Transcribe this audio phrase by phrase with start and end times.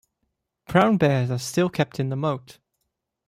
[0.65, 2.57] Brown bears are still kept in the moat.